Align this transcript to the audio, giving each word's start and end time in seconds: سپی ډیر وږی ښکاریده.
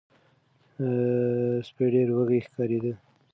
سپی 1.67 1.85
ډیر 1.93 2.07
وږی 2.15 2.39
ښکاریده. 2.45 2.93